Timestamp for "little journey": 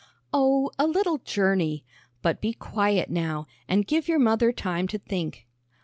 0.87-1.85